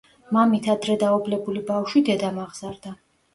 მამით 0.35 0.69
ადრე 0.73 0.95
დაობლებული 1.03 1.61
ბავშვი 1.69 2.03
დედამ 2.09 2.41
აღზარდა. 2.47 2.97